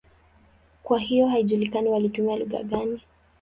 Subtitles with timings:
[0.83, 3.01] Kwa hiyo haijulikani walitumia lugha gani.